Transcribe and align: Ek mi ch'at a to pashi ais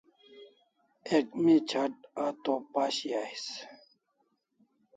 Ek 1.17 1.27
mi 1.43 1.55
ch'at 1.69 1.93
a 2.23 2.25
to 2.43 2.53
pashi 2.71 3.09
ais 3.23 3.45